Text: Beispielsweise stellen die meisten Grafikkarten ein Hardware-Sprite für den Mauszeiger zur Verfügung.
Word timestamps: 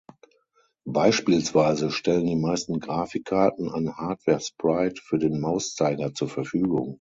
Beispielsweise 0.89 1.91
stellen 1.91 2.25
die 2.25 2.35
meisten 2.35 2.79
Grafikkarten 2.79 3.69
ein 3.69 3.97
Hardware-Sprite 3.97 4.99
für 4.99 5.19
den 5.19 5.39
Mauszeiger 5.39 6.11
zur 6.15 6.27
Verfügung. 6.27 6.89